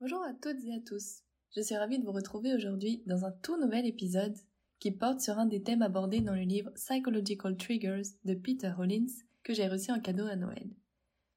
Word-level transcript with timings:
Bonjour 0.00 0.22
à 0.22 0.32
toutes 0.32 0.64
et 0.64 0.74
à 0.74 0.80
tous. 0.86 1.22
Je 1.54 1.60
suis 1.60 1.76
ravie 1.76 1.98
de 1.98 2.04
vous 2.04 2.12
retrouver 2.12 2.54
aujourd'hui 2.54 3.02
dans 3.06 3.24
un 3.24 3.32
tout 3.42 3.60
nouvel 3.60 3.86
épisode 3.86 4.36
qui 4.78 4.90
porte 4.90 5.20
sur 5.20 5.38
un 5.38 5.46
des 5.46 5.62
thèmes 5.62 5.82
abordés 5.82 6.20
dans 6.20 6.34
le 6.34 6.42
livre 6.42 6.70
Psychological 6.70 7.56
Triggers 7.56 8.02
de 8.24 8.34
Peter 8.34 8.72
Hollins 8.78 9.12
que 9.42 9.54
j'ai 9.54 9.68
reçu 9.68 9.92
en 9.92 10.00
cadeau 10.00 10.26
à 10.26 10.36
Noël. 10.36 10.70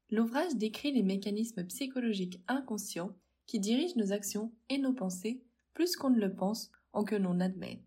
L'ouvrage 0.09 0.55
décrit 0.55 0.91
les 0.91 1.03
mécanismes 1.03 1.65
psychologiques 1.65 2.41
inconscients 2.47 3.15
qui 3.45 3.59
dirigent 3.59 3.97
nos 3.97 4.11
actions 4.11 4.51
et 4.69 4.77
nos 4.77 4.93
pensées 4.93 5.41
plus 5.73 5.95
qu'on 5.95 6.09
ne 6.09 6.19
le 6.19 6.33
pense 6.33 6.71
ou 6.93 7.03
que 7.03 7.15
l'on 7.15 7.39
admet. 7.39 7.81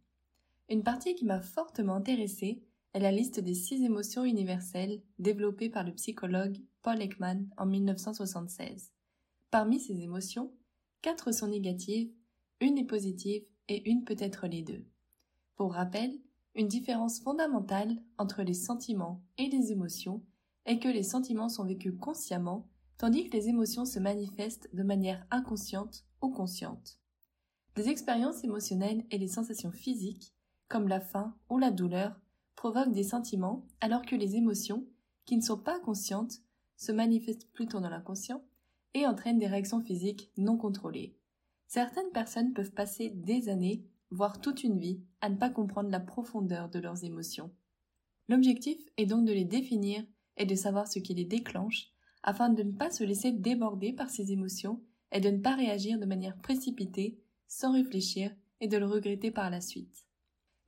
Une 0.68 0.82
partie 0.82 1.14
qui 1.14 1.24
m'a 1.24 1.40
fortement 1.40 1.94
intéressée 1.94 2.62
est 2.92 3.00
la 3.00 3.12
liste 3.12 3.40
des 3.40 3.54
six 3.54 3.84
émotions 3.84 4.24
universelles 4.24 5.00
développée 5.18 5.68
par 5.68 5.84
le 5.84 5.92
psychologue 5.94 6.58
Paul 6.82 7.00
Ekman 7.00 7.48
en 7.56 7.66
1976. 7.66 8.92
Parmi 9.50 9.78
ces 9.78 10.00
émotions, 10.00 10.52
quatre 11.02 11.32
sont 11.32 11.48
négatives, 11.48 12.10
une 12.60 12.78
est 12.78 12.84
positive 12.84 13.44
et 13.68 13.88
une 13.88 14.04
peut 14.04 14.16
être 14.18 14.46
les 14.46 14.62
deux. 14.62 14.84
Pour 15.56 15.74
rappel, 15.74 16.18
une 16.54 16.68
différence 16.68 17.20
fondamentale 17.20 17.96
entre 18.18 18.42
les 18.42 18.54
sentiments 18.54 19.22
et 19.38 19.48
les 19.48 19.72
émotions 19.72 20.22
est 20.64 20.78
que 20.78 20.88
les 20.88 21.02
sentiments 21.02 21.48
sont 21.48 21.64
vécus 21.64 21.94
consciemment, 22.00 22.66
tandis 22.98 23.28
que 23.28 23.36
les 23.36 23.48
émotions 23.48 23.84
se 23.84 23.98
manifestent 23.98 24.68
de 24.74 24.82
manière 24.82 25.26
inconsciente 25.30 26.04
ou 26.22 26.30
consciente. 26.30 26.98
Des 27.74 27.88
expériences 27.88 28.42
émotionnelles 28.42 29.04
et 29.10 29.18
les 29.18 29.28
sensations 29.28 29.70
physiques, 29.70 30.32
comme 30.68 30.88
la 30.88 31.00
faim 31.00 31.36
ou 31.50 31.58
la 31.58 31.70
douleur, 31.70 32.18
provoquent 32.54 32.92
des 32.92 33.04
sentiments 33.04 33.66
alors 33.80 34.02
que 34.02 34.16
les 34.16 34.36
émotions, 34.36 34.86
qui 35.26 35.36
ne 35.36 35.42
sont 35.42 35.58
pas 35.58 35.78
conscientes, 35.80 36.40
se 36.76 36.92
manifestent 36.92 37.50
plutôt 37.52 37.80
dans 37.80 37.90
l'inconscient 37.90 38.42
et 38.94 39.06
entraînent 39.06 39.38
des 39.38 39.46
réactions 39.46 39.80
physiques 39.80 40.30
non 40.36 40.56
contrôlées. 40.56 41.16
Certaines 41.68 42.10
personnes 42.12 42.54
peuvent 42.54 42.72
passer 42.72 43.10
des 43.10 43.48
années, 43.48 43.84
voire 44.10 44.40
toute 44.40 44.64
une 44.64 44.78
vie, 44.78 45.02
à 45.20 45.28
ne 45.28 45.36
pas 45.36 45.50
comprendre 45.50 45.90
la 45.90 46.00
profondeur 46.00 46.70
de 46.70 46.78
leurs 46.78 47.04
émotions. 47.04 47.50
L'objectif 48.28 48.78
est 48.96 49.06
donc 49.06 49.26
de 49.26 49.32
les 49.32 49.44
définir 49.44 50.02
et 50.36 50.46
de 50.46 50.54
savoir 50.54 50.88
ce 50.88 50.98
qui 50.98 51.14
les 51.14 51.24
déclenche, 51.24 51.92
afin 52.26 52.50
de 52.50 52.62
ne 52.62 52.72
pas 52.72 52.90
se 52.90 53.04
laisser 53.04 53.32
déborder 53.32 53.92
par 53.92 54.10
ces 54.10 54.32
émotions 54.32 54.80
et 55.12 55.20
de 55.20 55.30
ne 55.30 55.38
pas 55.38 55.54
réagir 55.54 55.98
de 55.98 56.04
manière 56.04 56.36
précipitée, 56.36 57.16
sans 57.48 57.72
réfléchir 57.72 58.32
et 58.60 58.68
de 58.68 58.76
le 58.76 58.86
regretter 58.86 59.30
par 59.30 59.48
la 59.48 59.60
suite. 59.60 60.04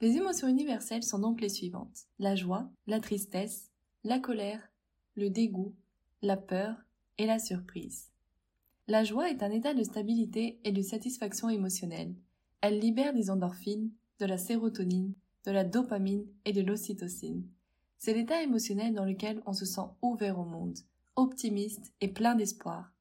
Les 0.00 0.16
émotions 0.16 0.46
universelles 0.46 1.02
sont 1.02 1.18
donc 1.18 1.40
les 1.40 1.48
suivantes 1.48 2.06
la 2.20 2.36
joie, 2.36 2.70
la 2.86 3.00
tristesse, 3.00 3.70
la 4.04 4.20
colère, 4.20 4.70
le 5.16 5.28
dégoût, 5.28 5.74
la 6.22 6.36
peur 6.36 6.76
et 7.18 7.26
la 7.26 7.40
surprise. 7.40 8.10
La 8.86 9.02
joie 9.02 9.28
est 9.28 9.42
un 9.42 9.50
état 9.50 9.74
de 9.74 9.82
stabilité 9.82 10.60
et 10.64 10.72
de 10.72 10.82
satisfaction 10.82 11.48
émotionnelle. 11.48 12.14
Elle 12.60 12.78
libère 12.78 13.12
des 13.12 13.30
endorphines, 13.30 13.90
de 14.20 14.26
la 14.26 14.38
sérotonine, 14.38 15.12
de 15.44 15.50
la 15.50 15.64
dopamine 15.64 16.26
et 16.44 16.52
de 16.52 16.62
l'ocytocine. 16.62 17.44
C'est 17.98 18.14
l'état 18.14 18.42
émotionnel 18.42 18.94
dans 18.94 19.04
lequel 19.04 19.42
on 19.46 19.52
se 19.52 19.64
sent 19.64 19.88
ouvert 20.00 20.38
au 20.38 20.44
monde, 20.44 20.78
optimiste 21.18 21.92
et 22.00 22.06
plein 22.06 22.36
d'espoir. 22.36 22.92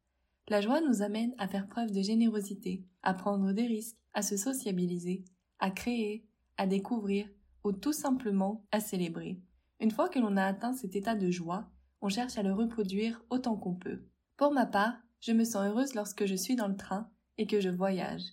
La 0.48 0.60
joie 0.60 0.82
nous 0.82 1.04
amène 1.04 1.36
à 1.38 1.48
faire 1.48 1.68
preuve 1.68 1.92
de 1.92 2.02
générosité, 2.02 2.84
à 3.04 3.14
prendre 3.14 3.52
des 3.52 3.68
risques, 3.68 3.98
à 4.14 4.24
se 4.24 4.36
sociabiliser, 4.36 5.24
à 5.60 5.70
créer, 5.70 6.26
à 6.58 6.66
découvrir 6.66 7.30
ou 7.64 7.74
tout 7.74 7.94
simplement 7.94 8.66
à 8.72 8.80
célébrer. 8.80 9.40
Une 9.80 9.92
fois 9.92 10.10
que 10.10 10.18
l'on 10.18 10.36
a 10.36 10.46
atteint 10.46 10.74
cet 10.74 10.96
état 10.96 11.14
de 11.14 11.30
joie, 11.30 11.70
on 12.02 12.10
cherche 12.10 12.40
à 12.40 12.44
le 12.44 12.54
reproduire 12.54 13.24
autant 13.30 13.56
qu'on 13.56 13.76
peut. 13.76 14.02
Pour 14.36 14.52
ma 14.52 14.66
part, 14.66 14.98
je 15.20 15.32
me 15.32 15.44
sens 15.44 15.68
heureuse 15.68 15.94
lorsque 15.94 16.26
je 16.26 16.36
suis 16.36 16.56
dans 16.56 16.68
le 16.68 16.76
train 16.76 17.12
et 17.38 17.46
que 17.46 17.62
je 17.62 17.70
voyage. 17.70 18.24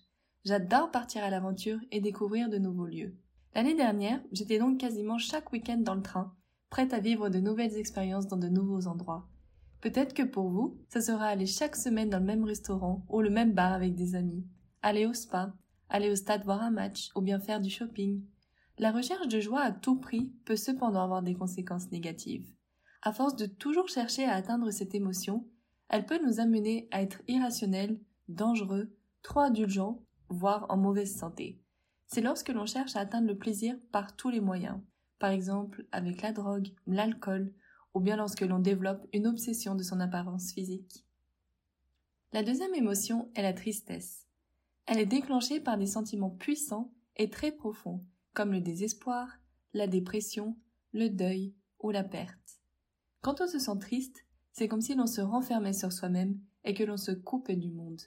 J'adore 0.47 0.91
partir 0.93 1.23
à 1.23 1.31
l'aventure 1.31 1.79
et 1.91 2.01
découvrir 2.01 2.49
de 2.49 2.57
nouveaux 2.57 2.87
lieux. 2.87 3.19
L'année 3.55 3.75
dernière, 3.75 4.23
j'étais 4.33 4.59
donc 4.59 4.81
quasiment 4.81 5.19
chaque 5.19 5.53
week-end 5.53 5.79
dans 5.79 5.95
le 5.95 6.03
train, 6.03 6.35
prête 6.71 6.95
à 6.95 7.01
vivre 7.01 7.29
de 7.29 7.41
nouvelles 7.41 7.77
expériences 7.77 8.29
dans 8.29 8.39
de 8.39 8.49
nouveaux 8.49 8.87
endroits. 8.87 9.29
Peut-être 9.85 10.15
que 10.15 10.23
pour 10.23 10.49
vous, 10.49 10.79
ça 10.89 11.03
sera 11.03 11.27
aller 11.27 11.45
chaque 11.45 11.77
semaine 11.77 12.09
dans 12.09 12.19
le 12.19 12.25
même 12.25 12.45
restaurant 12.45 13.05
ou 13.11 13.21
le 13.21 13.29
même 13.29 13.53
bar 13.53 13.75
avec 13.75 13.95
des 13.95 14.15
amis, 14.15 14.43
aller 14.81 15.05
au 15.05 15.13
spa, 15.13 15.53
aller 15.91 16.11
au 16.11 16.17
stade 16.17 16.43
voir 16.43 16.63
un 16.63 16.71
match 16.71 17.11
ou 17.15 17.21
bien 17.21 17.39
faire 17.39 17.61
du 17.61 17.69
shopping. 17.69 18.25
La 18.79 18.93
recherche 18.93 19.29
de 19.29 19.41
joie 19.41 19.61
à 19.61 19.73
tout 19.73 19.97
prix 19.97 20.33
peut 20.47 20.57
cependant 20.57 21.03
avoir 21.03 21.23
des 21.23 21.35
conséquences 21.35 21.91
négatives. 21.93 22.51
À 23.03 23.13
force 23.13 23.37
de 23.37 23.45
toujours 23.45 23.91
chercher 23.91 24.25
à 24.25 24.37
atteindre 24.37 24.71
cette 24.71 24.95
émotion, 24.95 25.47
elle 25.91 26.07
peut 26.07 26.19
nous 26.25 26.41
amener 26.41 26.89
à 26.91 27.03
être 27.03 27.21
irrationnels, 27.29 28.01
dangereux, 28.29 28.97
trop 29.21 29.41
indulgents, 29.41 30.01
voire 30.31 30.65
en 30.71 30.79
mauvaise 30.79 31.15
santé. 31.15 31.61
C'est 32.07 32.23
lorsque 32.23 32.49
l'on 32.49 32.65
cherche 32.65 32.97
à 32.97 33.01
atteindre 33.01 33.29
le 33.29 33.37
plaisir 33.37 33.77
par 33.93 34.17
tous 34.17 34.31
les 34.31 34.41
moyens, 34.41 34.81
par 35.19 35.31
exemple 35.31 35.85
avec 35.93 36.23
la 36.23 36.33
drogue, 36.33 36.69
l'alcool, 36.87 37.53
ou 37.95 38.01
bien 38.01 38.17
lorsque 38.17 38.43
l'on 38.43 38.59
développe 38.59 39.07
une 39.13 39.27
obsession 39.27 39.75
de 39.75 39.83
son 39.83 40.01
apparence 40.01 40.53
physique. 40.53 41.05
La 42.33 42.43
deuxième 42.43 42.75
émotion 42.75 43.31
est 43.35 43.43
la 43.43 43.53
tristesse. 43.53 44.27
Elle 44.87 44.99
est 44.99 45.07
déclenchée 45.07 45.61
par 45.61 45.79
des 45.79 45.87
sentiments 45.87 46.31
puissants 46.31 46.93
et 47.17 47.31
très 47.31 47.53
profonds, 47.53 48.05
comme 48.35 48.53
le 48.53 48.61
désespoir, 48.61 49.29
la 49.73 49.87
dépression, 49.87 50.57
le 50.93 51.09
deuil 51.09 51.55
ou 51.81 51.91
la 51.91 52.05
perte. 52.05 52.61
Quand 53.23 53.41
on 53.41 53.47
se 53.47 53.59
sent 53.59 53.79
triste, 53.81 54.27
c'est 54.53 54.69
comme 54.69 54.81
si 54.81 54.95
l'on 54.95 55.07
se 55.07 55.21
renfermait 55.21 55.73
sur 55.73 55.93
soi-même 55.93 56.39
et 56.65 56.75
que 56.75 56.85
l'on 56.85 56.97
se 56.97 57.13
coupait 57.13 57.57
du 57.57 57.71
monde. 57.71 58.01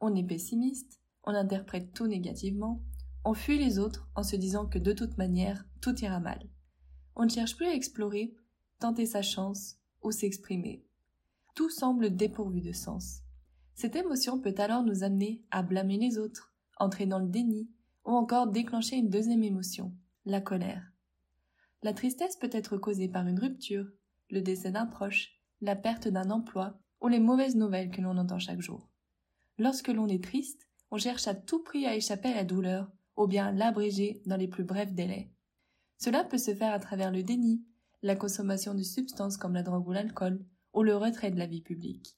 On 0.00 0.14
est 0.14 0.26
pessimiste, 0.26 1.00
on 1.24 1.34
interprète 1.34 1.92
tout 1.92 2.06
négativement, 2.06 2.82
on 3.24 3.34
fuit 3.34 3.58
les 3.58 3.78
autres 3.78 4.08
en 4.14 4.22
se 4.22 4.36
disant 4.36 4.66
que 4.66 4.78
de 4.78 4.92
toute 4.92 5.18
manière, 5.18 5.64
tout 5.80 5.96
ira 6.00 6.18
mal. 6.18 6.48
On 7.14 7.24
ne 7.24 7.30
cherche 7.30 7.56
plus 7.56 7.66
à 7.66 7.74
explorer, 7.74 8.34
tenter 8.82 9.06
sa 9.06 9.22
chance 9.22 9.76
ou 10.02 10.10
s'exprimer. 10.10 10.84
Tout 11.54 11.70
semble 11.70 12.16
dépourvu 12.16 12.60
de 12.60 12.72
sens. 12.72 13.20
Cette 13.74 13.94
émotion 13.94 14.40
peut 14.40 14.56
alors 14.58 14.82
nous 14.82 15.04
amener 15.04 15.44
à 15.52 15.62
blâmer 15.62 15.98
les 15.98 16.18
autres, 16.18 16.52
entrer 16.78 17.06
dans 17.06 17.20
le 17.20 17.28
déni, 17.28 17.70
ou 18.04 18.10
encore 18.10 18.48
déclencher 18.48 18.96
une 18.96 19.08
deuxième 19.08 19.44
émotion, 19.44 19.94
la 20.24 20.40
colère. 20.40 20.82
La 21.84 21.94
tristesse 21.94 22.34
peut 22.34 22.50
être 22.50 22.76
causée 22.76 23.06
par 23.06 23.28
une 23.28 23.38
rupture, 23.38 23.86
le 24.30 24.40
décès 24.40 24.72
d'un 24.72 24.86
proche, 24.86 25.40
la 25.60 25.76
perte 25.76 26.08
d'un 26.08 26.30
emploi 26.30 26.76
ou 27.00 27.06
les 27.06 27.20
mauvaises 27.20 27.54
nouvelles 27.54 27.92
que 27.92 28.00
l'on 28.00 28.18
entend 28.18 28.40
chaque 28.40 28.62
jour. 28.62 28.88
Lorsque 29.58 29.88
l'on 29.88 30.08
est 30.08 30.24
triste, 30.24 30.68
on 30.90 30.98
cherche 30.98 31.28
à 31.28 31.36
tout 31.36 31.62
prix 31.62 31.86
à 31.86 31.94
échapper 31.94 32.30
à 32.30 32.34
la 32.34 32.44
douleur 32.44 32.90
ou 33.16 33.28
bien 33.28 33.52
l'abréger 33.52 34.22
dans 34.26 34.36
les 34.36 34.48
plus 34.48 34.64
brefs 34.64 34.92
délais. 34.92 35.30
Cela 35.98 36.24
peut 36.24 36.38
se 36.38 36.52
faire 36.52 36.72
à 36.72 36.80
travers 36.80 37.12
le 37.12 37.22
déni, 37.22 37.62
la 38.02 38.16
consommation 38.16 38.74
de 38.74 38.82
substances 38.82 39.36
comme 39.36 39.54
la 39.54 39.62
drogue 39.62 39.88
ou 39.88 39.92
l'alcool, 39.92 40.44
ou 40.74 40.82
le 40.82 40.96
retrait 40.96 41.30
de 41.30 41.38
la 41.38 41.46
vie 41.46 41.60
publique. 41.60 42.16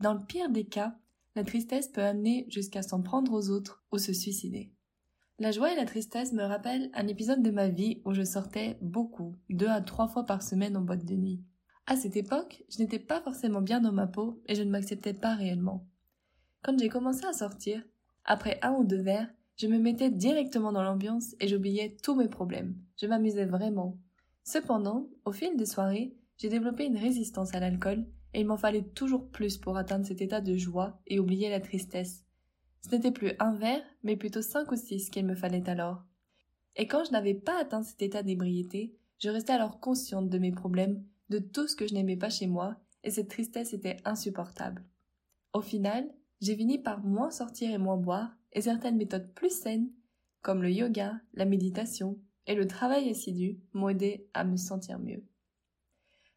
Dans 0.00 0.14
le 0.14 0.24
pire 0.24 0.50
des 0.50 0.64
cas, 0.64 0.96
la 1.36 1.44
tristesse 1.44 1.88
peut 1.88 2.02
amener 2.02 2.46
jusqu'à 2.48 2.82
s'en 2.82 3.02
prendre 3.02 3.32
aux 3.32 3.50
autres 3.50 3.82
ou 3.92 3.98
se 3.98 4.12
suicider. 4.12 4.72
La 5.38 5.50
joie 5.50 5.72
et 5.72 5.76
la 5.76 5.84
tristesse 5.84 6.32
me 6.32 6.44
rappellent 6.44 6.90
un 6.94 7.08
épisode 7.08 7.42
de 7.42 7.50
ma 7.50 7.68
vie 7.68 8.00
où 8.04 8.12
je 8.12 8.22
sortais 8.22 8.78
beaucoup, 8.80 9.34
deux 9.50 9.68
à 9.68 9.80
trois 9.80 10.06
fois 10.06 10.24
par 10.24 10.42
semaine 10.42 10.76
en 10.76 10.82
boîte 10.82 11.04
de 11.04 11.16
nuit. 11.16 11.42
À 11.86 11.96
cette 11.96 12.16
époque, 12.16 12.64
je 12.70 12.78
n'étais 12.78 13.00
pas 13.00 13.20
forcément 13.20 13.60
bien 13.60 13.80
dans 13.80 13.92
ma 13.92 14.06
peau 14.06 14.40
et 14.46 14.54
je 14.54 14.62
ne 14.62 14.70
m'acceptais 14.70 15.12
pas 15.12 15.34
réellement. 15.34 15.86
Quand 16.62 16.78
j'ai 16.78 16.88
commencé 16.88 17.24
à 17.26 17.32
sortir, 17.32 17.82
après 18.24 18.58
un 18.62 18.72
ou 18.74 18.84
deux 18.84 19.02
verres, 19.02 19.28
je 19.56 19.66
me 19.66 19.78
mettais 19.78 20.10
directement 20.10 20.72
dans 20.72 20.82
l'ambiance 20.82 21.34
et 21.40 21.48
j'oubliais 21.48 21.96
tous 22.02 22.14
mes 22.14 22.28
problèmes. 22.28 22.76
Je 22.96 23.06
m'amusais 23.06 23.44
vraiment. 23.44 23.98
Cependant, 24.44 25.08
au 25.24 25.32
fil 25.32 25.56
des 25.56 25.66
soirées, 25.66 26.14
j'ai 26.36 26.50
développé 26.50 26.84
une 26.84 26.98
résistance 26.98 27.54
à 27.54 27.60
l'alcool 27.60 28.06
et 28.34 28.40
il 28.40 28.46
m'en 28.46 28.58
fallait 28.58 28.82
toujours 28.82 29.30
plus 29.30 29.56
pour 29.56 29.76
atteindre 29.76 30.06
cet 30.06 30.20
état 30.20 30.40
de 30.40 30.54
joie 30.54 31.00
et 31.06 31.18
oublier 31.18 31.48
la 31.48 31.60
tristesse. 31.60 32.24
Ce 32.82 32.94
n'était 32.94 33.12
plus 33.12 33.32
un 33.38 33.54
verre, 33.54 33.82
mais 34.02 34.16
plutôt 34.16 34.42
cinq 34.42 34.70
ou 34.70 34.76
six 34.76 35.08
qu'il 35.08 35.24
me 35.24 35.34
fallait 35.34 35.68
alors. 35.70 36.04
Et 36.76 36.86
quand 36.86 37.04
je 37.04 37.12
n'avais 37.12 37.34
pas 37.34 37.58
atteint 37.58 37.82
cet 37.82 38.02
état 38.02 38.22
d'ébriété, 38.22 38.94
je 39.18 39.30
restais 39.30 39.52
alors 39.52 39.80
consciente 39.80 40.28
de 40.28 40.38
mes 40.38 40.52
problèmes 40.52 41.02
de 41.30 41.38
tout 41.38 41.66
ce 41.66 41.76
que 41.76 41.86
je 41.86 41.94
n'aimais 41.94 42.16
pas 42.16 42.28
chez 42.28 42.46
moi, 42.46 42.76
et 43.02 43.10
cette 43.10 43.30
tristesse 43.30 43.72
était 43.72 43.96
insupportable. 44.04 44.84
Au 45.54 45.62
final, 45.62 46.12
j'ai 46.42 46.56
fini 46.56 46.78
par 46.78 47.02
moins 47.02 47.30
sortir 47.30 47.70
et 47.70 47.78
moins 47.78 47.96
boire, 47.96 48.36
et 48.52 48.60
certaines 48.60 48.96
méthodes 48.96 49.32
plus 49.34 49.56
saines, 49.56 49.90
comme 50.42 50.62
le 50.62 50.70
yoga, 50.70 51.18
la 51.32 51.46
méditation 51.46 52.18
et 52.46 52.54
le 52.54 52.66
travail 52.66 53.10
assidu, 53.10 53.58
aidé 53.88 54.26
à 54.34 54.44
me 54.44 54.56
sentir 54.56 54.98
mieux. 54.98 55.22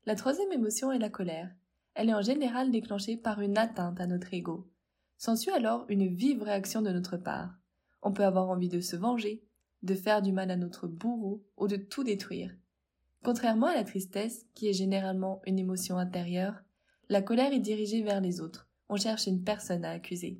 La 0.05 0.15
troisième 0.15 0.51
émotion 0.51 0.91
est 0.91 0.99
la 0.99 1.09
colère. 1.09 1.51
Elle 1.93 2.09
est 2.09 2.13
en 2.13 2.21
général 2.21 2.71
déclenchée 2.71 3.17
par 3.17 3.41
une 3.41 3.57
atteinte 3.57 3.99
à 3.99 4.07
notre 4.07 4.33
ego. 4.33 4.69
S'ensuit 5.17 5.51
alors 5.51 5.85
une 5.89 6.07
vive 6.07 6.43
réaction 6.43 6.81
de 6.81 6.91
notre 6.91 7.17
part. 7.17 7.55
On 8.01 8.13
peut 8.13 8.23
avoir 8.23 8.49
envie 8.49 8.69
de 8.69 8.79
se 8.79 8.95
venger, 8.95 9.43
de 9.83 9.95
faire 9.95 10.21
du 10.21 10.31
mal 10.31 10.51
à 10.51 10.55
notre 10.55 10.87
bourreau 10.87 11.43
ou 11.57 11.67
de 11.67 11.75
tout 11.75 12.03
détruire. 12.03 12.55
Contrairement 13.23 13.67
à 13.67 13.75
la 13.75 13.83
tristesse, 13.83 14.45
qui 14.53 14.69
est 14.69 14.73
généralement 14.73 15.41
une 15.45 15.59
émotion 15.59 15.97
intérieure, 15.97 16.63
la 17.09 17.21
colère 17.21 17.51
est 17.51 17.59
dirigée 17.59 18.03
vers 18.03 18.21
les 18.21 18.41
autres. 18.41 18.67
On 18.89 18.95
cherche 18.95 19.27
une 19.27 19.43
personne 19.43 19.83
à 19.83 19.91
accuser. 19.91 20.39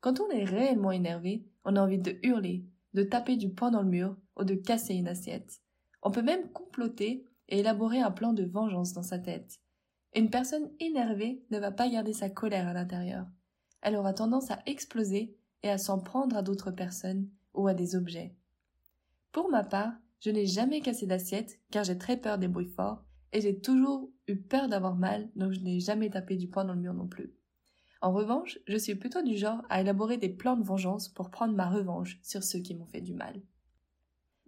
Quand 0.00 0.20
on 0.20 0.30
est 0.30 0.44
réellement 0.44 0.92
énervé, 0.92 1.44
on 1.64 1.74
a 1.74 1.82
envie 1.82 1.98
de 1.98 2.16
hurler, 2.22 2.64
de 2.96 3.02
taper 3.02 3.36
du 3.36 3.50
poing 3.50 3.70
dans 3.70 3.82
le 3.82 3.90
mur 3.90 4.16
ou 4.36 4.44
de 4.44 4.54
casser 4.54 4.94
une 4.94 5.06
assiette. 5.06 5.60
On 6.02 6.10
peut 6.10 6.22
même 6.22 6.48
comploter 6.52 7.26
et 7.48 7.58
élaborer 7.58 8.00
un 8.00 8.10
plan 8.10 8.32
de 8.32 8.42
vengeance 8.42 8.94
dans 8.94 9.02
sa 9.02 9.18
tête. 9.18 9.60
Une 10.14 10.30
personne 10.30 10.70
énervée 10.80 11.44
ne 11.50 11.58
va 11.58 11.70
pas 11.70 11.90
garder 11.90 12.14
sa 12.14 12.30
colère 12.30 12.66
à 12.66 12.72
l'intérieur. 12.72 13.26
Elle 13.82 13.96
aura 13.96 14.14
tendance 14.14 14.50
à 14.50 14.60
exploser 14.64 15.36
et 15.62 15.68
à 15.68 15.76
s'en 15.76 15.98
prendre 15.98 16.38
à 16.38 16.42
d'autres 16.42 16.70
personnes 16.70 17.28
ou 17.52 17.68
à 17.68 17.74
des 17.74 17.96
objets. 17.96 18.34
Pour 19.30 19.50
ma 19.50 19.62
part, 19.62 19.92
je 20.20 20.30
n'ai 20.30 20.46
jamais 20.46 20.80
cassé 20.80 21.06
d'assiette 21.06 21.60
car 21.70 21.84
j'ai 21.84 21.98
très 21.98 22.16
peur 22.16 22.38
des 22.38 22.48
bruits 22.48 22.64
forts 22.64 23.04
et 23.32 23.42
j'ai 23.42 23.60
toujours 23.60 24.10
eu 24.26 24.36
peur 24.36 24.68
d'avoir 24.68 24.96
mal 24.96 25.28
donc 25.36 25.52
je 25.52 25.60
n'ai 25.60 25.80
jamais 25.80 26.08
tapé 26.08 26.36
du 26.36 26.48
poing 26.48 26.64
dans 26.64 26.72
le 26.72 26.80
mur 26.80 26.94
non 26.94 27.08
plus. 27.08 27.35
En 28.02 28.12
revanche, 28.12 28.58
je 28.66 28.76
suis 28.76 28.94
plutôt 28.94 29.22
du 29.22 29.36
genre 29.36 29.62
à 29.68 29.80
élaborer 29.80 30.18
des 30.18 30.28
plans 30.28 30.56
de 30.56 30.64
vengeance 30.64 31.08
pour 31.08 31.30
prendre 31.30 31.54
ma 31.54 31.68
revanche 31.68 32.18
sur 32.22 32.44
ceux 32.44 32.60
qui 32.60 32.74
m'ont 32.74 32.86
fait 32.86 33.00
du 33.00 33.14
mal. 33.14 33.40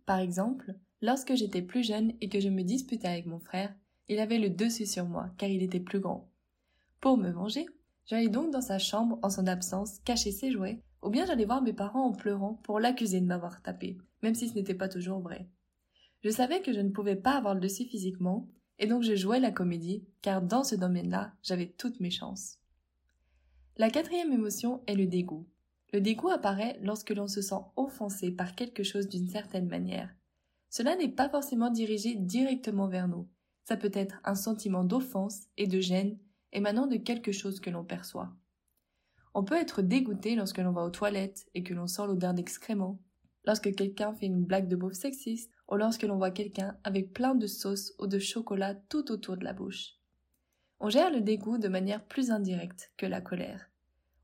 Par 0.06 0.18
exemple, 0.18 0.74
lorsque 1.00 1.34
j'étais 1.34 1.62
plus 1.62 1.82
jeune 1.82 2.12
et 2.20 2.28
que 2.28 2.40
je 2.40 2.48
me 2.48 2.62
disputais 2.62 3.08
avec 3.08 3.26
mon 3.26 3.38
frère, 3.38 3.74
il 4.08 4.20
avait 4.20 4.38
le 4.38 4.50
dessus 4.50 4.86
sur 4.86 5.06
moi 5.06 5.30
car 5.38 5.48
il 5.48 5.62
était 5.62 5.80
plus 5.80 6.00
grand. 6.00 6.30
Pour 7.00 7.16
me 7.16 7.30
venger, 7.30 7.66
j'allais 8.06 8.28
donc 8.28 8.50
dans 8.50 8.60
sa 8.60 8.78
chambre 8.78 9.18
en 9.22 9.30
son 9.30 9.46
absence 9.46 9.98
cacher 10.00 10.32
ses 10.32 10.50
jouets, 10.50 10.82
ou 11.02 11.10
bien 11.10 11.26
j'allais 11.26 11.44
voir 11.44 11.62
mes 11.62 11.72
parents 11.72 12.06
en 12.06 12.12
pleurant 12.12 12.54
pour 12.64 12.80
l'accuser 12.80 13.20
de 13.20 13.26
m'avoir 13.26 13.62
tapé, 13.62 13.98
même 14.22 14.34
si 14.34 14.48
ce 14.48 14.54
n'était 14.54 14.74
pas 14.74 14.88
toujours 14.88 15.20
vrai. 15.20 15.48
Je 16.22 16.30
savais 16.30 16.60
que 16.60 16.72
je 16.72 16.80
ne 16.80 16.90
pouvais 16.90 17.16
pas 17.16 17.36
avoir 17.36 17.54
le 17.54 17.60
dessus 17.60 17.84
physiquement, 17.84 18.48
et 18.78 18.86
donc 18.86 19.02
je 19.02 19.14
jouais 19.14 19.40
la 19.40 19.52
comédie, 19.52 20.04
car 20.22 20.42
dans 20.42 20.64
ce 20.64 20.74
domaine-là, 20.74 21.32
j'avais 21.42 21.68
toutes 21.68 22.00
mes 22.00 22.10
chances. 22.10 22.57
La 23.80 23.90
quatrième 23.90 24.32
émotion 24.32 24.82
est 24.88 24.96
le 24.96 25.06
dégoût. 25.06 25.46
Le 25.92 26.00
dégoût 26.00 26.30
apparaît 26.30 26.80
lorsque 26.82 27.10
l'on 27.10 27.28
se 27.28 27.40
sent 27.40 27.60
offensé 27.76 28.32
par 28.32 28.56
quelque 28.56 28.82
chose 28.82 29.08
d'une 29.08 29.28
certaine 29.28 29.69
manière. 29.69 30.12
Cela 30.69 30.96
n'est 30.96 31.12
pas 31.12 31.28
forcément 31.28 31.70
dirigé 31.70 32.16
directement 32.16 32.88
vers 32.88 33.06
nous. 33.06 33.28
Ça 33.62 33.76
peut 33.76 33.92
être 33.94 34.20
un 34.25 34.34
sentiment 34.34 34.82
d'offense 34.82 35.42
et 35.56 35.69
de 35.69 35.78
gêne 35.78 36.19
émanant 36.52 36.88
de 36.88 36.96
quelque 36.96 37.30
chose 37.30 37.60
que 37.60 37.70
l'on 37.70 37.84
perçoit. 37.84 38.32
On 39.32 39.44
peut 39.44 39.54
être 39.54 39.80
dégoûté 39.80 40.34
lorsque 40.34 40.58
l'on 40.58 40.72
va 40.72 40.82
aux 40.82 40.90
toilettes 40.90 41.46
et 41.54 41.62
que 41.62 41.72
l'on 41.72 41.86
sent 41.86 42.08
l'odeur 42.08 42.34
d'excréments, 42.34 42.98
lorsque 43.44 43.72
quelqu'un 43.76 44.12
fait 44.12 44.26
une 44.26 44.42
blague 44.42 44.66
de 44.66 44.75
beauf 44.75 44.94
sexiste, 44.94 45.52
ou 45.70 45.76
lorsque 45.76 46.02
l'on 46.02 46.16
voit 46.16 46.32
quelqu'un 46.32 46.76
avec 46.82 47.12
plein 47.12 47.36
de 47.36 47.46
sauce 47.46 47.92
ou 48.00 48.08
de 48.08 48.19
chocolat 48.19 48.75
tout 48.75 49.12
autour 49.12 49.36
de 49.36 49.44
la 49.44 49.52
bouche. 49.52 49.98
On 50.80 50.90
gère 50.90 51.12
le 51.12 51.20
dégoût 51.20 51.58
de 51.58 51.69
manière 51.69 52.04
plus 52.04 52.32
indirecte 52.32 52.92
que 52.96 53.06
la 53.06 53.20
colère. 53.20 53.67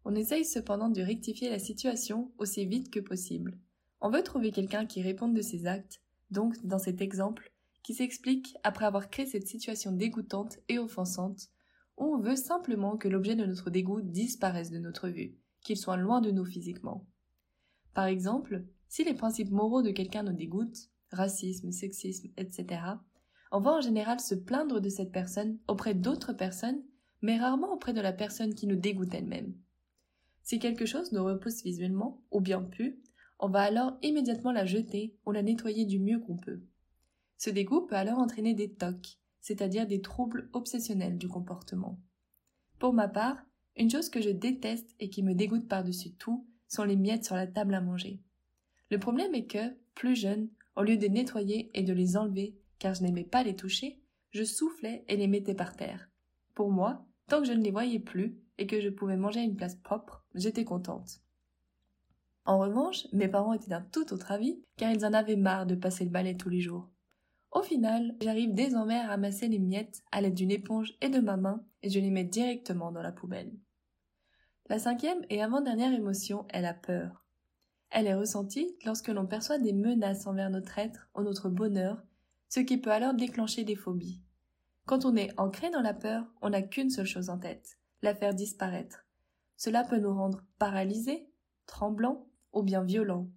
On 0.04 0.14
essaye 0.14 0.44
cependant 0.44 0.90
de 0.90 1.00
rectifier 1.00 1.48
la 1.48 1.58
situation 1.58 2.30
aussi 2.38 2.66
vite 2.66 2.90
que 2.90 3.00
possible. 3.00 3.58
On 4.00 4.10
veut 4.10 4.22
trouver 4.22 4.50
quelqu'un 4.50 4.84
qui 4.84 5.00
réponde 5.00 5.34
de 5.34 5.40
ses 5.40 5.66
actes, 5.66 6.02
donc 6.30 6.54
dans 6.64 6.78
cet 6.78 7.00
exemple, 7.00 7.52
qui 7.82 7.94
s'explique 7.94 8.54
après 8.62 8.84
avoir 8.84 9.08
créé 9.08 9.24
cette 9.24 9.48
situation 9.48 9.92
dégoûtante 9.92 10.58
et 10.68 10.78
offensante, 10.78 11.48
ou 11.96 12.04
on 12.04 12.18
veut 12.18 12.36
simplement 12.36 12.96
que 12.96 13.08
l'objet 13.08 13.36
de 13.36 13.46
notre 13.46 13.70
dégoût 13.70 14.02
disparaisse 14.02 14.70
de 14.70 14.78
notre 14.78 15.08
vue, 15.08 15.38
qu'il 15.62 15.78
soit 15.78 15.96
loin 15.96 16.20
de 16.20 16.30
nous 16.30 16.44
physiquement. 16.44 17.06
Par 17.94 18.06
exemple, 18.06 18.64
si 18.88 19.04
les 19.04 19.14
principes 19.14 19.50
moraux 19.50 19.82
de 19.82 19.90
quelqu'un 19.90 20.22
nous 20.22 20.32
dégoûtent, 20.32 20.90
racisme, 21.10 21.70
sexisme, 21.70 22.28
etc., 22.36 22.82
on 23.52 23.60
va 23.60 23.72
en 23.72 23.80
général 23.80 24.20
se 24.20 24.34
plaindre 24.34 24.80
de 24.80 24.88
cette 24.88 25.12
personne 25.12 25.58
auprès 25.68 25.94
d'autres 25.94 26.32
personnes, 26.32 26.82
mais 27.22 27.38
rarement 27.38 27.72
auprès 27.72 27.92
de 27.92 28.00
la 28.00 28.12
personne 28.12 28.54
qui 28.54 28.66
nous 28.66 28.76
dégoûte 28.76 29.14
elle-même. 29.14 29.54
Si 30.44 30.58
quelque 30.58 30.86
chose 30.86 31.10
nous 31.12 31.24
repousse 31.24 31.64
visuellement, 31.64 32.22
ou 32.30 32.40
bien 32.40 32.62
pu, 32.62 33.00
on 33.38 33.48
va 33.48 33.62
alors 33.62 33.96
immédiatement 34.02 34.52
la 34.52 34.66
jeter 34.66 35.16
ou 35.24 35.32
la 35.32 35.42
nettoyer 35.42 35.86
du 35.86 35.98
mieux 35.98 36.20
qu'on 36.20 36.36
peut. 36.36 36.60
Ce 37.38 37.50
dégoût 37.50 37.86
peut 37.86 37.96
alors 37.96 38.18
entraîner 38.18 38.54
des 38.54 38.70
tocs, 38.70 39.18
c'est-à-dire 39.40 39.86
des 39.86 40.02
troubles 40.02 40.50
obsessionnels 40.52 41.18
du 41.18 41.28
comportement. 41.28 41.98
Pour 42.78 42.92
ma 42.92 43.08
part, 43.08 43.38
une 43.76 43.90
chose 43.90 44.10
que 44.10 44.20
je 44.20 44.30
déteste 44.30 44.94
et 45.00 45.08
qui 45.08 45.22
me 45.22 45.34
dégoûte 45.34 45.66
par-dessus 45.66 46.12
tout 46.12 46.46
sont 46.68 46.84
les 46.84 46.96
miettes 46.96 47.24
sur 47.24 47.36
la 47.36 47.46
table 47.46 47.74
à 47.74 47.80
manger. 47.80 48.20
Le 48.90 48.98
problème 48.98 49.34
est 49.34 49.46
que, 49.46 49.74
plus 49.94 50.14
jeune, 50.14 50.48
au 50.76 50.82
lieu 50.82 50.98
de 50.98 51.06
nettoyer 51.06 51.70
et 51.72 51.82
de 51.82 51.92
les 51.92 52.16
enlever, 52.16 52.54
car 52.78 52.94
je 52.94 53.02
n'aimais 53.02 53.24
pas 53.24 53.42
les 53.42 53.56
toucher, 53.56 54.00
je 54.30 54.44
soufflais 54.44 55.04
et 55.08 55.16
les 55.16 55.26
mettais 55.26 55.54
par 55.54 55.74
terre. 55.74 56.10
Pour 56.54 56.70
moi, 56.70 57.06
tant 57.28 57.40
que 57.40 57.46
je 57.46 57.52
ne 57.52 57.62
les 57.62 57.70
voyais 57.70 57.98
plus 57.98 58.36
et 58.58 58.66
que 58.66 58.80
je 58.80 58.90
pouvais 58.90 59.16
manger 59.16 59.40
à 59.40 59.44
une 59.44 59.56
place 59.56 59.76
propre, 59.76 60.23
j'étais 60.34 60.64
contente. 60.64 61.20
En 62.44 62.58
revanche, 62.58 63.06
mes 63.12 63.28
parents 63.28 63.52
étaient 63.52 63.70
d'un 63.70 63.86
tout 63.92 64.12
autre 64.12 64.32
avis, 64.32 64.62
car 64.76 64.90
ils 64.92 65.06
en 65.06 65.12
avaient 65.12 65.36
marre 65.36 65.66
de 65.66 65.74
passer 65.74 66.04
le 66.04 66.10
balai 66.10 66.36
tous 66.36 66.50
les 66.50 66.60
jours. 66.60 66.90
Au 67.52 67.62
final, 67.62 68.16
j'arrive 68.20 68.52
désormais 68.52 68.98
à 68.98 69.06
ramasser 69.06 69.48
les 69.48 69.58
miettes 69.58 70.02
à 70.12 70.20
l'aide 70.20 70.34
d'une 70.34 70.50
éponge 70.50 70.94
et 71.00 71.08
de 71.08 71.20
ma 71.20 71.36
main, 71.36 71.64
et 71.82 71.88
je 71.88 72.00
les 72.00 72.10
mets 72.10 72.24
directement 72.24 72.92
dans 72.92 73.02
la 73.02 73.12
poubelle. 73.12 73.52
La 74.68 74.78
cinquième 74.78 75.24
et 75.30 75.42
avant-dernière 75.42 75.92
émotion 75.92 76.46
est 76.48 76.62
la 76.62 76.74
peur. 76.74 77.24
Elle 77.90 78.06
est 78.06 78.14
ressentie 78.14 78.76
lorsque 78.84 79.08
l'on 79.08 79.26
perçoit 79.26 79.58
des 79.58 79.72
menaces 79.72 80.26
envers 80.26 80.50
notre 80.50 80.78
être 80.78 81.08
ou 81.14 81.22
notre 81.22 81.48
bonheur 81.48 82.02
ce 82.54 82.60
qui 82.60 82.78
peut 82.78 82.92
alors 82.92 83.14
déclencher 83.14 83.64
des 83.64 83.74
phobies. 83.74 84.20
Quand 84.86 85.04
on 85.04 85.16
est 85.16 85.32
ancré 85.40 85.70
dans 85.70 85.80
la 85.80 85.92
peur, 85.92 86.24
on 86.40 86.50
n'a 86.50 86.62
qu'une 86.62 86.88
seule 86.88 87.04
chose 87.04 87.28
en 87.28 87.36
tête, 87.36 87.78
la 88.00 88.14
faire 88.14 88.32
disparaître. 88.32 89.03
Cela 89.56 89.84
peut 89.84 89.98
nous 89.98 90.12
rendre 90.14 90.44
paralysés, 90.58 91.28
tremblants 91.66 92.26
ou 92.52 92.62
bien 92.62 92.82
violents. 92.82 93.28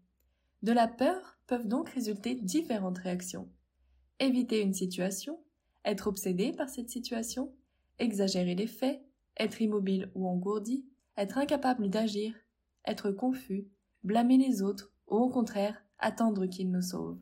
De 0.64 0.72
la 0.72 0.88
peur 0.88 1.38
peuvent 1.48 1.68
donc 1.68 1.90
résulter 1.90 2.36
différentes 2.36 2.98
réactions. 2.98 3.50
Éviter 4.20 4.62
une 4.62 4.74
situation, 4.74 5.40
être 5.86 6.08
obsédé 6.08 6.52
par 6.52 6.70
cette 6.70 6.90
situation, 6.90 7.54
exagérer 8.00 8.56
les 8.56 8.68
faits, 8.68 9.02
être 9.40 9.62
immobile 9.62 10.12
ou 10.16 10.28
engourdi, 10.28 10.86
être 11.16 11.38
incapable 11.38 11.90
d'agir, 11.90 12.34
être 12.86 13.12
confus, 13.12 13.68
blâmer 14.04 14.38
les 14.38 14.62
autres 14.62 14.92
ou 15.08 15.18
au 15.18 15.30
contraire 15.30 15.84
attendre 16.00 16.46
qu'ils 16.46 16.72
nous 16.72 16.82
sauvent. 16.82 17.20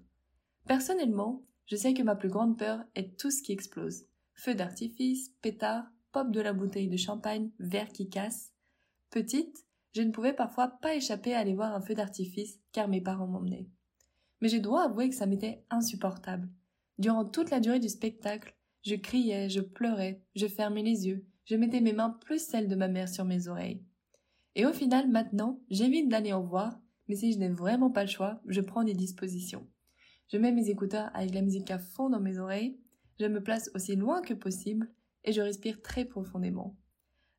Personnellement, 0.66 1.44
je 1.66 1.75
sais 1.75 1.94
que 1.94 2.04
ma 2.04 2.16
plus 2.16 2.30
grande 2.30 2.58
peur 2.58 2.84
est 2.96 3.18
tout 3.20 3.32
ce 3.32 3.42
qui 3.42 3.52
explose. 3.52 4.06
Feu 4.34 4.56
d'artifice, 4.56 5.30
pétard, 5.42 5.86
pop 6.12 6.32
de 6.32 6.42
la 6.42 6.54
bouteille 6.54 6.90
de 6.90 6.98
champagne, 6.98 7.52
verre 7.60 7.90
qui 7.90 8.10
casse. 8.10 8.52
Petite, 9.10 9.66
je 9.96 10.02
ne 10.02 10.12
pouvais 10.12 10.34
parfois 10.34 10.68
pas 10.68 10.96
échapper 10.96 11.34
à 11.34 11.40
aller 11.40 11.54
voir 11.54 11.74
un 11.74 11.82
feu 11.82 11.94
d'artifice 11.94 12.60
car 12.72 12.88
mes 12.88 13.02
parents 13.02 13.28
m'emmenaient. 13.28 13.70
Mais 14.42 14.50
je 14.50 14.58
dois 14.58 14.84
avouer 14.84 15.10
que 15.10 15.16
ça 15.16 15.26
m'était 15.26 15.64
insupportable. 15.70 16.50
Durant 16.98 17.26
toute 17.26 17.50
la 17.50 17.60
durée 17.60 17.80
du 17.80 17.90
spectacle, 17.90 18.56
je 18.84 18.96
criais, 18.96 19.50
je 19.50 19.62
pleurais, 19.62 20.22
je 20.36 20.48
fermais 20.48 20.84
les 20.84 21.08
yeux, 21.08 21.26
je 21.46 21.56
mettais 21.56 21.82
mes 21.82 21.94
mains 21.94 22.18
plus 22.22 22.40
celles 22.40 22.68
de 22.68 22.76
ma 22.76 22.88
mère 22.88 23.10
sur 23.10 23.26
mes 23.26 23.48
oreilles. 23.48 23.84
Et 24.56 24.66
au 24.66 24.74
final, 24.74 25.10
maintenant, 25.10 25.60
j'évite 25.70 26.10
d'aller 26.10 26.34
en 26.34 26.44
voir, 26.44 26.80
mais 27.08 27.16
si 27.16 27.34
je 27.34 27.40
n'ai 27.40 27.50
vraiment 27.50 27.92
pas 27.92 28.04
le 28.04 28.10
choix, 28.10 28.42
je 28.48 28.62
prends 28.62 28.84
des 28.84 28.94
dispositions. 28.94 29.68
Je 30.32 30.38
mets 30.38 30.52
mes 30.52 30.70
écouteurs 30.70 31.12
avec 31.14 31.34
la 31.34 31.42
musique 31.42 31.72
à 31.72 31.80
fond 31.80 32.10
dans 32.10 32.22
mes 32.22 32.38
oreilles, 32.38 32.80
je 33.20 33.26
me 33.26 33.42
place 33.42 33.70
aussi 33.76 33.96
loin 33.96 34.22
que 34.22 34.34
possible 34.34 34.90
et 35.24 35.32
je 35.32 35.42
respire 35.42 35.82
très 35.82 36.06
profondément. 36.06 36.76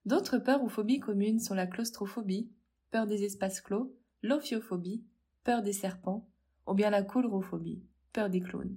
D'autres 0.06 0.38
peurs 0.38 0.62
ou 0.62 0.68
phobies 0.68 1.00
communes 1.00 1.40
sont 1.40 1.54
la 1.54 1.66
claustrophobie, 1.66 2.50
peur 2.90 3.06
des 3.06 3.24
espaces 3.24 3.60
clos, 3.60 3.94
l'ophiophobie, 4.22 5.04
peur 5.44 5.62
des 5.62 5.74
serpents, 5.74 6.28
ou 6.66 6.72
bien 6.72 6.88
la 6.88 7.02
coulrophobie, 7.02 7.82
peur 8.12 8.30
des 8.30 8.40
clowns. 8.40 8.76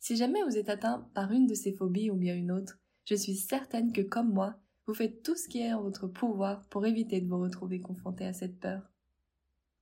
Si 0.00 0.16
jamais 0.16 0.42
vous 0.42 0.58
êtes 0.58 0.68
atteint 0.68 1.08
par 1.14 1.32
une 1.32 1.46
de 1.46 1.54
ces 1.54 1.72
phobies 1.72 2.10
ou 2.10 2.16
bien 2.16 2.34
une 2.34 2.52
autre, 2.52 2.78
je 3.06 3.14
suis 3.14 3.36
certaine 3.36 3.92
que 3.92 4.02
comme 4.02 4.32
moi, 4.32 4.56
vous 4.86 4.94
faites 4.94 5.22
tout 5.22 5.36
ce 5.36 5.48
qui 5.48 5.60
est 5.60 5.72
en 5.72 5.80
votre 5.80 6.06
pouvoir 6.06 6.68
pour 6.68 6.84
éviter 6.84 7.22
de 7.22 7.28
vous 7.28 7.38
retrouver 7.38 7.80
confronté 7.80 8.26
à 8.26 8.34
cette 8.34 8.60
peur. 8.60 8.82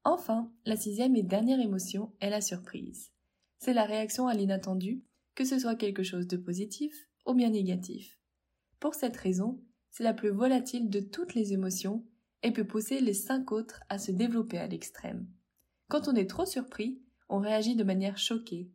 Enfin, 0.04 0.52
la 0.64 0.76
sixième 0.76 1.16
et 1.16 1.25
dernière 1.25 1.61
émotion 1.61 2.12
est 2.21 2.30
la 2.30 2.40
surprise 2.40 3.12
c'est 3.62 3.75
la 3.75 3.85
réaction 3.85 4.26
à 4.26 4.35
l'inattendu, 4.35 5.04
que 5.37 5.44
ce 5.44 5.56
soit 5.56 5.76
quelque 5.76 6.02
chose 6.02 6.26
de 6.26 6.37
positif 6.37 6.92
ou 7.26 7.32
bien 7.32 7.50
négatif. 7.50 8.18
Pour 8.80 8.97
cette 8.97 9.16
raison, 9.16 9.62
c'est 9.92 10.02
la 10.02 10.14
plus 10.14 10.30
volatile 10.30 10.88
de 10.90 11.00
toutes 11.00 11.34
les 11.34 11.52
émotions 11.52 12.04
et 12.42 12.50
peut 12.50 12.66
pousser 12.66 13.00
les 13.00 13.14
cinq 13.14 13.52
autres 13.52 13.82
à 13.90 13.99
se 13.99 14.11
développer 14.11 14.58
à 14.58 14.66
l'extrême. 14.66 15.28
Quand 15.88 16.08
on 16.08 16.14
est 16.14 16.28
trop 16.28 16.46
surpris, 16.46 17.02
on 17.28 17.38
réagit 17.38 17.76
de 17.76 17.84
manière 17.84 18.16
choquée. 18.16 18.70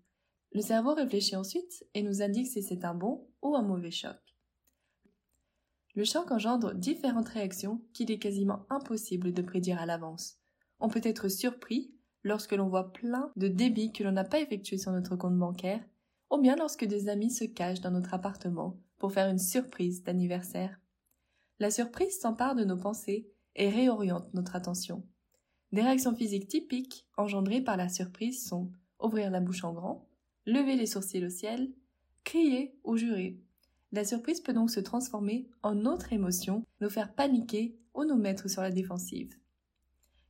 Le 0.54 0.62
cerveau 0.62 0.94
réfléchit 0.94 1.36
ensuite 1.36 1.86
et 1.96 2.04
nous 2.04 2.22
indique 2.22 2.48
si 2.48 2.62
c'est 2.62 2.86
un 2.86 2.94
bon 2.94 3.28
ou 3.42 3.56
un 3.56 3.64
mauvais 3.64 3.92
choc. 3.92 4.18
Le 5.96 6.04
choc 6.04 6.32
engendre 6.32 6.76
différentes 6.76 7.30
réactions 7.30 7.82
qu'il 7.94 8.12
est 8.12 8.20
quasiment 8.20 8.68
impossible 8.70 9.34
de 9.34 9.42
prédire 9.42 9.82
à 9.82 9.88
l'avance. 9.88 10.38
On 10.80 10.88
peut 10.88 11.02
être 11.04 11.28
surpris 11.28 11.92
lorsque 12.24 12.54
l'on 12.54 12.70
voit 12.70 12.94
plein 12.94 13.32
de 13.36 13.48
débits 13.48 13.92
que 13.92 14.04
l'on 14.04 14.12
n'a 14.12 14.24
pas 14.24 14.40
effectués 14.40 14.78
sur 14.78 14.92
notre 14.92 15.16
compte 15.16 15.38
bancaire, 15.38 15.84
ou 16.30 16.38
bien 16.38 16.56
lorsque 16.56 16.86
des 16.86 17.10
amis 17.10 17.32
se 17.32 17.46
cachent 17.46 17.82
dans 17.82 17.90
notre 17.90 18.14
appartement 18.14 18.80
pour 18.98 19.12
faire 19.12 19.30
une 19.30 19.40
surprise 19.40 20.04
d'anniversaire. 20.04 20.80
La 21.60 21.72
surprise 21.72 22.20
s'empare 22.20 22.56
de 22.56 22.64
nos 22.64 22.78
pensées 22.78 23.28
et 23.56 23.70
réoriente 23.70 24.32
notre 24.34 24.56
attention. 24.56 25.04
Des 25.72 25.82
réactions 25.82 26.16
physiques 26.16 26.48
typiques 26.48 27.08
engendrées 27.18 27.62
par 27.62 27.78
la 27.78 27.90
surprise 27.90 28.46
sont 28.48 28.72
ouvrir 29.00 29.32
la 29.32 29.40
bouche 29.40 29.64
en 29.64 29.74
grand, 29.74 30.08
lever 30.46 30.76
les 30.76 30.86
sourcils 30.86 31.26
au 31.26 31.30
ciel, 31.30 31.72
crier 32.24 32.76
ou 32.84 32.98
jurer. 32.98 33.40
La 33.92 34.04
surprise 34.04 34.42
peut 34.42 34.54
donc 34.54 34.70
se 34.70 34.80
transformer 34.80 35.50
en 35.64 35.86
autre 35.86 36.14
émotion, 36.14 36.64
nous 36.82 36.90
faire 36.90 37.14
paniquer 37.14 37.78
ou 37.94 38.04
nous 38.04 38.18
mettre 38.18 38.50
sur 38.50 38.62
la 38.62 38.72
défensive. 38.72 39.36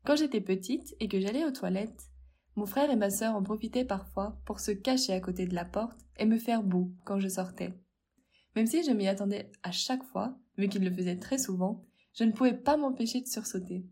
Quand 0.05 0.15
j'étais 0.15 0.41
petite 0.41 0.95
et 0.99 1.07
que 1.07 1.19
j'allais 1.19 1.43
aux 1.43 1.51
toilettes, 1.51 2.09
mon 2.55 2.65
frère 2.65 2.89
et 2.89 2.95
ma 2.95 3.09
sœur 3.09 3.35
en 3.35 3.43
profitaient 3.43 3.85
parfois 3.85 4.39
pour 4.45 4.59
se 4.59 4.71
cacher 4.71 5.13
à 5.13 5.19
côté 5.19 5.45
de 5.45 5.55
la 5.55 5.65
porte 5.65 5.99
et 6.17 6.25
me 6.25 6.37
faire 6.37 6.63
boue 6.63 6.93
quand 7.03 7.19
je 7.19 7.27
sortais. 7.27 7.73
Même 8.55 8.67
si 8.67 8.83
je 8.83 8.91
m'y 8.91 9.07
attendais 9.07 9.51
à 9.63 9.71
chaque 9.71 10.03
fois, 10.03 10.37
vu 10.57 10.67
qu'ils 10.67 10.83
le 10.83 10.93
faisaient 10.93 11.19
très 11.19 11.37
souvent, 11.37 11.85
je 12.13 12.23
ne 12.23 12.31
pouvais 12.31 12.53
pas 12.53 12.77
m'empêcher 12.77 13.21
de 13.21 13.27
sursauter. 13.27 13.85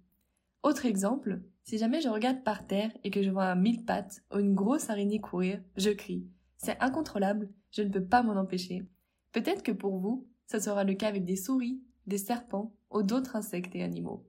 Autre 0.63 0.85
exemple, 0.85 1.41
si 1.63 1.77
jamais 1.77 2.01
je 2.01 2.09
regarde 2.09 2.43
par 2.43 2.65
terre 2.65 2.91
et 3.03 3.11
que 3.11 3.21
je 3.21 3.29
vois 3.29 3.45
un 3.45 3.55
mille 3.55 3.85
pattes 3.85 4.23
ou 4.33 4.39
une 4.39 4.55
grosse 4.55 4.89
araignée 4.89 5.21
courir, 5.21 5.61
je 5.77 5.91
crie. 5.91 6.27
C'est 6.57 6.79
incontrôlable, 6.81 7.49
je 7.71 7.83
ne 7.83 7.89
peux 7.89 8.03
pas 8.03 8.23
m'en 8.23 8.35
empêcher. 8.35 8.87
Peut-être 9.31 9.63
que 9.63 9.71
pour 9.71 9.97
vous, 9.97 10.27
ça 10.47 10.59
sera 10.59 10.83
le 10.83 10.93
cas 10.93 11.07
avec 11.07 11.25
des 11.25 11.35
souris, 11.35 11.81
des 12.07 12.17
serpents 12.17 12.75
ou 12.91 13.03
d'autres 13.03 13.35
insectes 13.35 13.75
et 13.75 13.83
animaux. 13.83 14.25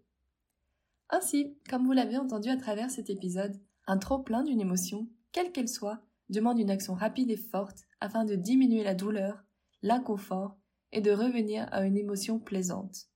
Ainsi, 1.10 1.56
comme 1.70 1.86
vous 1.86 1.92
l'avez 1.92 2.18
entendu 2.18 2.48
à 2.48 2.56
travers 2.56 2.90
cet 2.90 3.10
épisode, 3.10 3.56
un 3.86 3.98
trop-plein 3.98 4.42
d'une 4.42 4.60
émotion, 4.60 5.08
quelle 5.32 5.52
qu'elle 5.52 5.68
soit, 5.68 6.02
demande 6.28 6.58
une 6.58 6.70
action 6.70 6.94
rapide 6.94 7.30
et 7.30 7.36
forte 7.36 7.84
afin 8.00 8.24
de 8.24 8.34
diminuer 8.34 8.82
la 8.82 8.94
douleur, 8.94 9.44
l'inconfort 9.82 10.58
et 10.96 11.02
de 11.02 11.10
revenir 11.10 11.68
à 11.72 11.84
une 11.84 11.98
émotion 11.98 12.38
plaisante. 12.38 13.10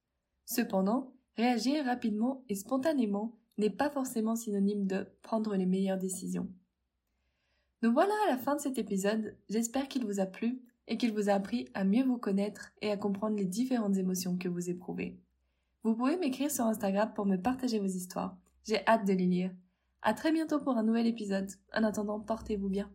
Cependant, 0.44 1.14
réagir 1.38 1.86
rapidement 1.86 2.44
et 2.50 2.54
spontanément 2.54 3.38
n'est 3.56 3.70
pas 3.70 3.88
forcément 3.88 4.36
synonyme 4.36 4.86
de 4.86 5.06
prendre 5.22 5.56
les 5.56 5.64
meilleures 5.64 5.96
décisions. 5.96 6.46
Nous 7.82 7.90
voilà 7.90 8.12
à 8.26 8.32
la 8.32 8.36
fin 8.36 8.54
de 8.56 8.60
cet 8.60 8.76
épisode, 8.76 9.34
j'espère 9.48 9.88
qu'il 9.88 10.04
vous 10.04 10.20
a 10.20 10.26
plu 10.26 10.60
et 10.88 10.98
qu'il 10.98 11.14
vous 11.14 11.30
a 11.30 11.32
appris 11.32 11.68
à 11.72 11.84
mieux 11.84 12.04
vous 12.04 12.18
connaître 12.18 12.70
et 12.82 12.90
à 12.90 12.98
comprendre 12.98 13.36
les 13.36 13.46
différentes 13.46 13.96
émotions 13.96 14.36
que 14.36 14.48
vous 14.48 14.68
éprouvez. 14.68 15.18
Vous 15.82 15.94
pouvez 15.94 16.18
m'écrire 16.18 16.50
sur 16.50 16.66
Instagram 16.66 17.10
pour 17.14 17.24
me 17.24 17.38
partager 17.38 17.78
vos 17.78 17.86
histoires. 17.86 18.36
J'ai 18.64 18.86
hâte 18.86 19.06
de 19.06 19.14
les 19.14 19.26
lire. 19.26 19.54
À 20.02 20.12
très 20.12 20.32
bientôt 20.32 20.58
pour 20.58 20.76
un 20.76 20.82
nouvel 20.82 21.06
épisode. 21.06 21.50
En 21.74 21.84
attendant, 21.84 22.20
portez-vous 22.20 22.68
bien. 22.68 22.90